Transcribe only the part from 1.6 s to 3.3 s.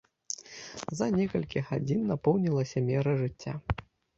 гадзін напоўнілася мера